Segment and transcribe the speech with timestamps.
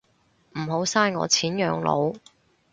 [0.57, 2.15] 唔好嘥我錢養老